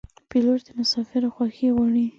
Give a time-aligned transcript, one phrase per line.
[0.29, 2.05] پیلوټ د مسافرو خوښي غواړي.